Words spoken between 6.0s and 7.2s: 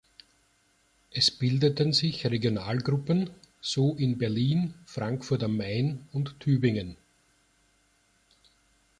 und Tübingen.